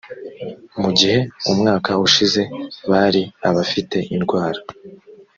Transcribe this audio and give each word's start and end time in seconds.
mu 0.81 0.89
gihe 0.97 1.17
umwaka 1.51 1.91
ushize 2.05 2.41
bari 2.91 3.21
abafite 3.47 3.97
indwara 4.15 4.59